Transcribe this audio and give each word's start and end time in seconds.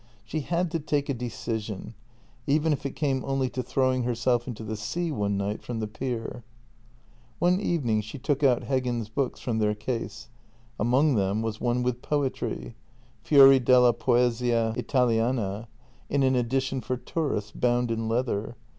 She 0.25 0.39
had 0.39 0.71
to 0.71 0.79
take 0.79 1.09
a 1.09 1.13
decision— 1.13 1.93
even 2.47 2.73
if 2.73 2.87
it 2.87 2.95
came 2.95 3.23
only 3.23 3.51
to 3.51 3.61
throwing 3.61 4.01
herself 4.01 4.47
into 4.47 4.63
the 4.63 4.75
sea 4.75 5.11
one 5.11 5.37
night 5.37 5.61
from 5.61 5.79
the 5.79 5.85
pier. 5.85 6.43
One 7.37 7.59
evening 7.61 8.01
she 8.01 8.17
took 8.17 8.41
out 8.43 8.63
Heggen's 8.63 9.09
books 9.09 9.41
from 9.41 9.59
their 9.59 9.75
case. 9.75 10.29
Among 10.79 11.13
them 11.13 11.43
was 11.43 11.61
one 11.61 11.83
with 11.83 12.01
poetry— 12.01 12.73
Fxori 13.23 13.63
della 13.63 13.93
Poesia 13.93 14.73
Italiana— 14.75 15.67
in 16.09 16.23
an 16.23 16.35
edition 16.35 16.81
for 16.81 16.97
tourists, 16.97 17.51
bound 17.51 17.91
in 17.91 18.09
leather. 18.09 18.55